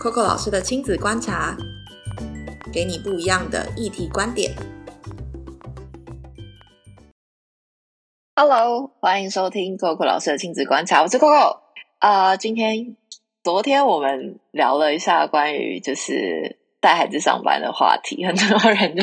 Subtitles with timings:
[0.00, 1.54] Coco 老师的亲子观察，
[2.72, 4.50] 给你不一样的议题观点。
[8.34, 11.58] Hello，欢迎收听 Coco 老师的亲子观察，我是 Coco。
[11.98, 12.96] 啊，今天、
[13.44, 16.59] 昨天我们聊了一下关于就是。
[16.80, 19.02] 带孩子上班的话题， 很多人就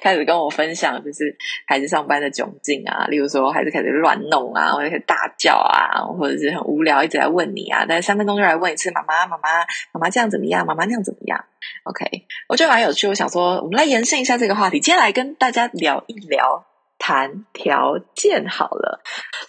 [0.00, 1.36] 开始跟我分享，就是
[1.66, 3.06] 孩子上班的窘境啊。
[3.08, 7.86] 例如说，孩子开始乱弄啊，或者大叫啊，或者是很无聊，一直在问你啊。
[7.88, 9.48] 但三分钟就来问一次，妈妈，妈妈，
[9.92, 10.66] 妈妈这样怎么样？
[10.66, 11.44] 妈妈那样怎么样
[11.84, 13.08] ？OK，我觉得蛮有趣。
[13.08, 16.66] 我想说，我们来延伸一下这个话题，接下来跟大家聊一聊。
[16.98, 19.00] 谈条件好了。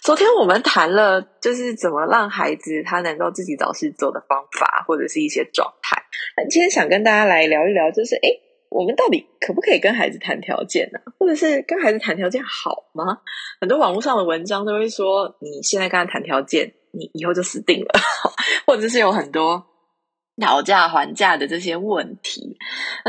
[0.02, 6.02] 昨天我们谈了，就是怎么让孩子他能够自己找事做的方法，或者是一些状态。
[6.50, 8.28] 今天想跟大家来聊一聊，就是哎，
[8.70, 11.00] 我们到底可不可以跟孩子谈条件呢？
[11.18, 13.18] 或者是跟孩子谈条件好吗？
[13.60, 18.00] 很多网络上的文章都会说，你现在跟他谈条件，你以后就死定了，
[18.66, 19.66] 或者是有很多
[20.40, 22.56] 讨价还价的这些问题。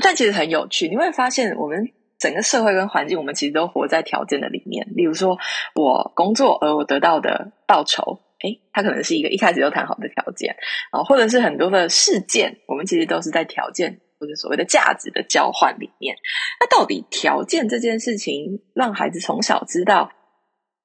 [0.02, 1.92] 但其实很有趣，你会发现我们。
[2.20, 4.88] 整个社会跟环境，我们其实都活在条件的里面。
[4.96, 5.38] 例如说，
[5.74, 10.56] 我工作而我得到的报酬，诶，它可能是一个一开始就谈好的条件
[10.92, 16.16] 啊，或者是很多的事件，我们其实都是在条件或者所谓的价值的交换里面。
[16.60, 20.12] 那到底条件这件事情，让孩子从小知道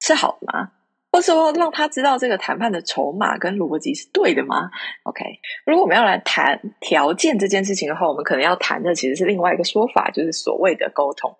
[0.00, 0.70] 是好吗？
[1.14, 4.68] 或者说，让他知道这个谈判的筹码跟逻辑是对的吗
[5.04, 5.24] ？OK，
[5.64, 11.32] 如果我们要来谈条件这件事情的话，我们可能要谈的其实是另外一个说法，就是所谓的沟通。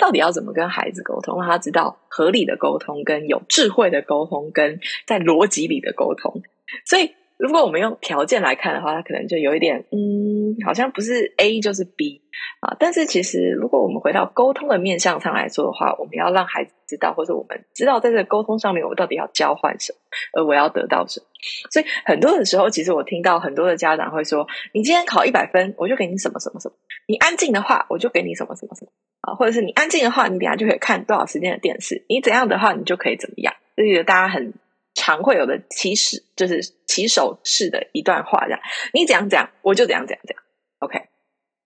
[0.00, 6.42] 到底要怎么跟孩子沟通，让他知道合理的沟通、跟有智慧的沟通、跟在逻辑里的沟通。
[6.84, 12.22] 所以，如果我们用条件来看的话，它可能就有一点，嗯，好像不是 A 就是 B。
[12.60, 12.76] 啊！
[12.78, 19.98] 但是其实，如果我们回到沟通的面向上来说的话，我们要让孩子知道，或者我们知道，在这个沟通上面，我到底要交换什么，
[20.34, 21.26] 而我要得到什么。
[21.70, 26.74] 所以很多的时候，其实我听到很多的家长会说：“你今天考一百分，我就给你什么什么什么；
[27.06, 28.90] 你安静的话，我就给你什么什么什么
[29.22, 34.54] 啊；或者是你安静的话，你等下就可以看多少时间的电视；你怎样的话，你就可以怎么样。”这是大家很
[35.00, 38.60] 常会有的起始，就是起手式的一段话，这样
[38.92, 40.42] 你怎样讲，我就怎样怎样怎样。
[40.80, 41.08] OK。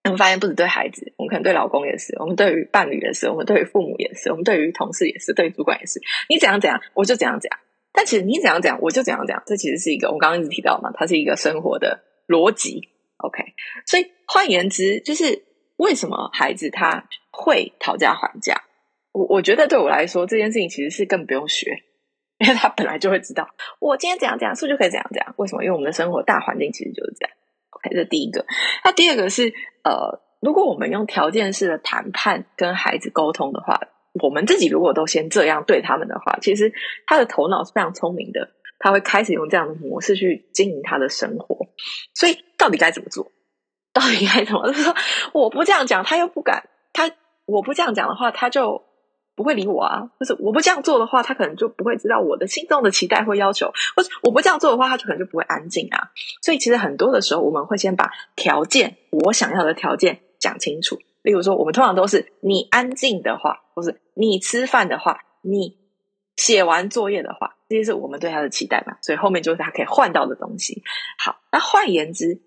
[0.05, 5.99] 我们发现，不止对孩子，我们可能对老公也是，我们对于伴侣也是，我们对于父母也是，我们对于同事也是，对主管也是。
[6.28, 7.59] 你怎样怎样，我就怎样怎样。
[7.91, 9.43] 但其实你怎样怎样，我就怎样怎样。
[9.47, 12.91] 这其实是一个我刚刚一直提到嘛，它是一个生活的逻辑。
[13.16, 13.43] OK，
[13.87, 15.43] 所以换言之，就是
[15.77, 18.61] 为什么孩子他会讨价还价？
[19.12, 21.83] 我我觉得对我来说，这件事情其实是更不用学，
[22.39, 25.34] 因为他本来就会知道，我今天怎样怎样，是不是就可以怎样怎样？
[25.37, 25.62] 为什么？
[25.62, 27.37] 因为我们的生活大环境其实就是这样。
[27.71, 28.45] OK，这第一个。
[28.84, 29.53] 那第二个是。
[29.84, 33.78] 呃，如果我们用条件式的谈判跟孩子沟通的话，
[34.22, 36.72] 我们自己如果都先这样对他们的话，其实
[37.06, 41.66] 他的头脑是非常聪明的，他会开始用这样的模式去经营他的生活。
[42.15, 43.31] 所以，到底该怎么做？
[43.93, 44.66] 到底该怎么？
[44.69, 44.95] 就是说，
[45.34, 46.62] 我不这样讲，他又不敢；
[46.95, 47.11] 他
[47.45, 48.83] 我不这样讲的话，他就。
[49.37, 50.11] 不会理我啊！
[50.21, 56.11] 就是我不这样做的话，他可能就不会知道我的心中的期待或要求；或者我不这样做的话，他就可能就不会安静啊。
[56.41, 60.99] 所以其实很多的时候，我们会先把条件，我想要的条件讲清楚。
[61.22, 65.78] 例如说，我们通常都是你安静的话，或是你吃饭的话，你
[66.37, 68.99] 写完作业的话，这些是我们对他的期待嘛。
[69.03, 70.83] 所以后面就是他可以换到的东西。
[71.19, 72.43] 好，那换言之，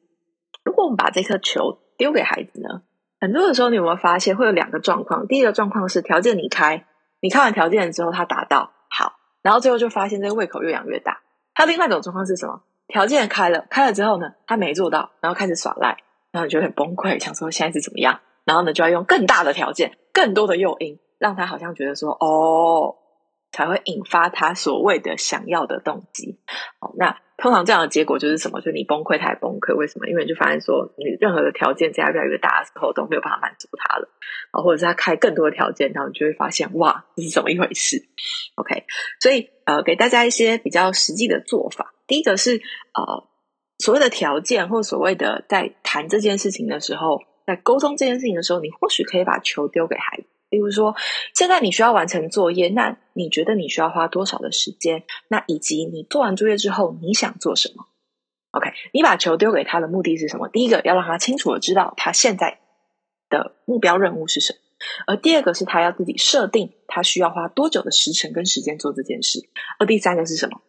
[0.63, 2.83] 如果我们把这颗球丢给孩子呢？
[3.19, 5.27] 很多的时候，你有没有发现会有两个状况？
[5.27, 6.85] 第一个状况是条件你开，
[7.19, 11.21] 你开完条件之后他达到好，然后最后就发现这个胃口越养越大。
[11.53, 12.61] 他另外一种状况是什么？
[12.87, 15.97] 条件开了，开了之后呢，他没做到，然后开始耍赖，
[16.31, 18.19] 然后你就很崩溃，想说现在是怎么样？
[18.45, 22.95] 然后呢，就要用更大的条件、更多的诱因，让他好像觉得说哦，
[23.51, 26.39] 才会引发他所谓的想要的动机。
[26.79, 27.17] 好，那。
[27.37, 28.59] 通常这样的结果就是什么？
[28.61, 29.75] 就是你崩溃，他也崩溃。
[29.75, 30.07] 为什么？
[30.07, 34.09] 因为你就发现说，你任何的条件加越来越大的时候，都没有办法满足他了
[34.51, 38.01] 啊，或者是他开更多的条件，然后你就会发现，哇，这是怎么一回事？
[38.57, 38.85] OK，
[39.21, 41.93] 所以呃，给大家一些比较实际的做法。
[42.07, 42.55] 第一个是
[42.93, 43.29] 呃，
[43.77, 50.25] 所谓的条件，或所谓的在谈这件事情的时候，在沟通这件事情的时候，你或许可以把球丢给孩子。
[50.49, 50.95] 比如说，
[51.35, 55.03] 现在你需要完成作业，那你觉得你需要花多少的时间？
[55.27, 57.85] 那以及你做完作业之后，你想做什么
[58.51, 60.47] ？OK，你把球丢给他的目的是什么？
[60.47, 62.59] 第一个要让他清楚的知道他现在
[63.29, 64.59] 的目标任务是什么，
[65.07, 69.49] 而第二个是他要自己设定他需要花多久的时辰跟时间做这件事，
[69.79, 70.61] 而第三个是什么？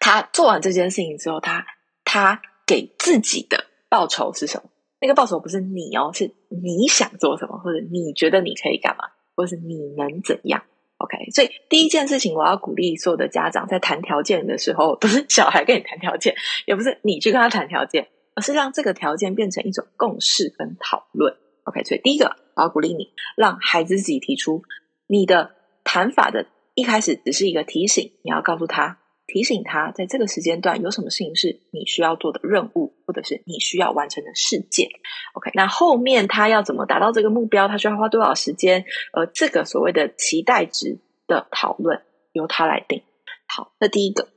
[0.00, 1.64] 他做完这件事情之后，他
[2.02, 4.70] 他给自己的报酬是什么？
[5.00, 9.04] 那个报酬不是你哦，是你想做什么，或者你觉得你可以干嘛，
[9.36, 10.62] 或者是你能怎样
[10.96, 16.34] ？OK，所以第一件事情，我要鼓励所有的家长在谈条件的时候，不是小孩跟你谈条件，
[16.66, 21.36] 也不是你去跟他谈条件，而是让这个条件变成一种共识跟讨论。
[21.62, 24.62] OK，所以第一个，我要鼓励你，让孩子自己提出
[25.06, 25.52] 你的
[25.84, 28.98] 谈法的一开始只是一个提醒，你要告诉他，
[29.28, 34.88] 提醒他在这个时间段有什么事情是你需要做的任务，或者是你需要完成的事件。
[35.34, 42.02] OK，那后面他要怎么达到这个目标，他需要花多少时间，而这个所谓的期待值的讨论
[42.32, 43.02] 由他来定。
[43.46, 44.28] 好，那第一个，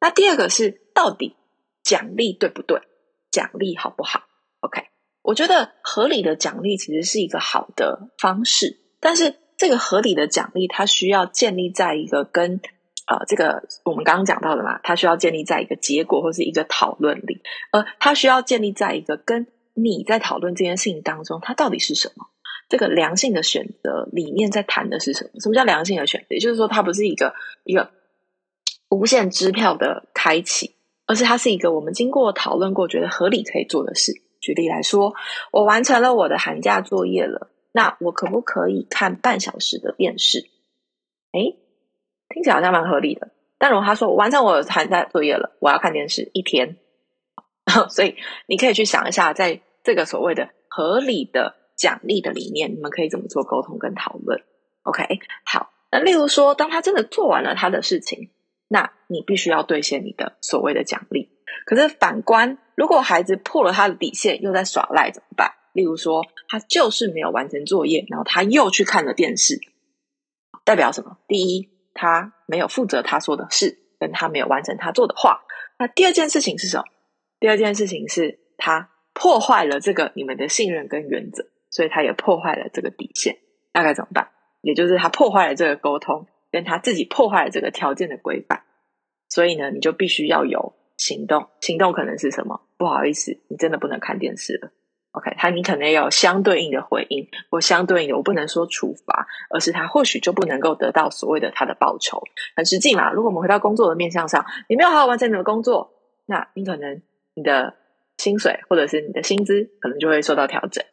[0.00, 1.36] 那第二个是到底
[1.84, 2.82] 奖励对不对？
[3.30, 4.24] 奖励好不好
[4.60, 4.82] ？OK。
[5.22, 12.60] 我觉得合理的奖励其实是一个好的方式，但是这个合理的奖励它需要建立在一个跟
[13.10, 17.42] 呃这个我们刚刚讲到的嘛，它需要建立在一个结果或是一个讨论里，
[17.72, 22.26] 呃，它需要建立在一个跟你在讨论这件事情当中，它到底是什么？
[22.68, 25.40] 这个良性的选择里面在谈的是什么？
[25.40, 26.36] 什么叫良性的选择？
[26.36, 27.34] 也就是说，它不是一个
[27.64, 27.90] 一个
[28.90, 34.12] 无限支票的开启，而是它是一个我们经过讨论过觉得合理可以做的事。
[34.40, 35.14] 举例来说，
[35.50, 40.48] 我完成了我的寒假作业了，那我可不可以看半小时的电视？
[41.32, 41.56] 哎，
[42.34, 43.30] 听起来好像蛮合理的。
[43.58, 46.78] 但如果他说我完成我寒假作业了，我要看电视一天，
[47.90, 48.16] 所以
[48.46, 54.42] 你可以去想一下，在这个所谓的合理的奖励的理念，你们可以怎么做沟通跟讨论
[54.84, 55.04] ？OK，
[55.44, 55.70] 好。
[55.92, 58.30] 那例如说，当他真的做完了他的事情，
[58.68, 61.30] 那你必须要兑现你的所谓的奖励。
[61.66, 65.50] 可是反观，如果孩子破了他的底线，又在耍赖怎么办？
[65.72, 69.58] 例如说，他就是没有完成作业，然后他又去看了电视，
[70.64, 71.18] 代表什么？
[71.26, 71.68] 第一，
[72.00, 75.42] 他没有负责他说的事，跟他没有完成他做的话。
[75.78, 76.84] 那第二件事情是什么？
[77.38, 83.36] 第二件事情是他破坏了这个你们的信任跟原则，所以他也破坏了这个底线。
[83.74, 84.30] 那该怎么办？
[84.62, 88.62] 也就是他破坏了这个沟通，跟他自己破坏了这个条件的规范。
[89.28, 90.74] 所以呢，你就必须要有。
[90.96, 92.62] 行动，行动可能是什么？
[92.78, 94.72] 不好意思，你真的不能看电视了。
[95.12, 102.22] OK，他你可能要有相对应的回应，或相对应的，我不能说处罚，而是他或许就不能够得到所谓的他的报酬。
[102.54, 103.10] 很实际嘛。
[103.12, 105.92] 如果我们回到工作的面向上，你没有好好完成你的工作，
[106.26, 107.02] 那你可能
[107.34, 107.74] 你的
[108.18, 110.84] 薪水或者是你的薪资可能就会受到调整。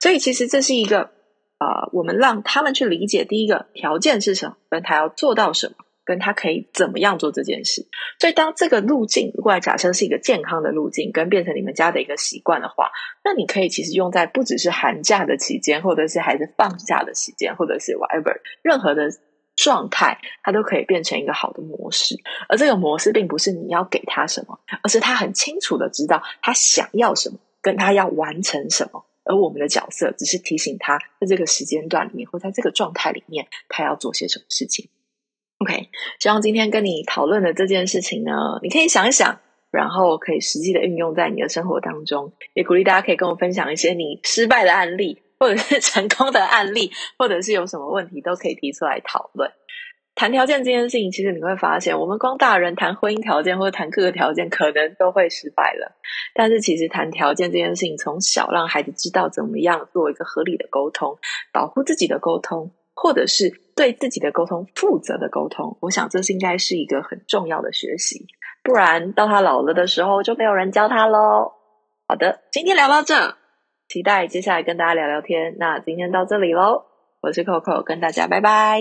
[0.00, 1.10] 所以其实这是一个
[1.58, 5.85] 啊，我们让他们去理解第一个条件是什么，跟他要做到什么。
[6.06, 7.86] 跟他可以怎么样做这件事？
[8.18, 12.90] 所以当这个路径如果假设是一个健康的路径，跟变成你们家的一个习惯的话，
[13.24, 19.10] 那你可以其实用在不只是寒假的期间，或者是孩子放假的期间，或者是 whatever 任何的
[19.56, 22.16] 状态，它都可以变成一个好的模式。
[22.48, 29.04] 而这个模式并不是你要给他什么，而是他很清楚的知道他想要什么，跟他要完成什么。
[29.24, 34.88] 而我们的角色只是提醒他在这个时间段里面，或在这个状态里面，他要做些什么事情。
[35.58, 35.88] OK，
[36.20, 38.32] 希望今天跟你讨论的这件事情呢，
[38.62, 42.32] 你可以想一想，然后可以实际的运用在你的生活当中。
[42.52, 49.50] 也鼓励大家可以跟我分享一些你失败的案例， 或者是成功的案例，或者是有什么问题都可以提出来讨论。
[50.14, 55.92] 谈条件这件事情，其实你会发现，我们光大人谈婚姻条件或者谈各个条件，可能都会失败了。
[56.34, 61.18] 但是其实谈条件这件事情，从小让孩子知道怎么样做一个合理的沟通，
[61.52, 62.72] 保护自己的沟通。
[62.96, 68.26] 或者是对自己的沟通负责的沟通，我想这是应该是一个很重要的学习，
[68.64, 71.52] 不然到他老了的时候就没有人教他喽。
[72.08, 73.36] 好的，今天聊到这，
[73.88, 75.56] 期待接下来跟大家聊聊天。
[75.58, 76.86] 那今天到这里喽，
[77.20, 78.80] 我是 Coco，跟大家拜拜。